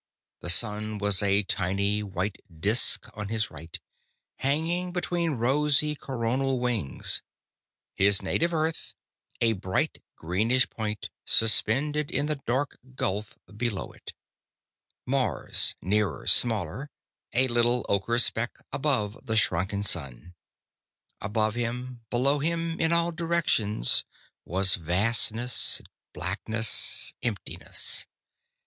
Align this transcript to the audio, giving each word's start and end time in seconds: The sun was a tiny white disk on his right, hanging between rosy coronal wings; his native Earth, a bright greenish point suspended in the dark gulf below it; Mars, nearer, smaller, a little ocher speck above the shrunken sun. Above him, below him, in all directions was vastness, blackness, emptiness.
The 0.39 0.49
sun 0.49 0.97
was 0.97 1.21
a 1.21 1.43
tiny 1.43 2.01
white 2.01 2.39
disk 2.51 3.07
on 3.13 3.27
his 3.27 3.51
right, 3.51 3.79
hanging 4.37 4.91
between 4.91 5.33
rosy 5.33 5.93
coronal 5.93 6.59
wings; 6.59 7.21
his 7.93 8.19
native 8.19 8.51
Earth, 8.51 8.95
a 9.41 9.53
bright 9.53 10.01
greenish 10.15 10.67
point 10.71 11.11
suspended 11.23 12.09
in 12.09 12.25
the 12.25 12.37
dark 12.47 12.79
gulf 12.95 13.37
below 13.55 13.91
it; 13.91 14.13
Mars, 15.05 15.75
nearer, 15.83 16.25
smaller, 16.25 16.89
a 17.33 17.47
little 17.47 17.85
ocher 17.87 18.17
speck 18.19 18.57
above 18.73 19.19
the 19.27 19.35
shrunken 19.35 19.83
sun. 19.83 20.33
Above 21.21 21.53
him, 21.53 22.01
below 22.09 22.39
him, 22.39 22.79
in 22.79 22.91
all 22.91 23.11
directions 23.11 24.03
was 24.45 24.73
vastness, 24.77 25.79
blackness, 26.11 27.13
emptiness. 27.21 28.07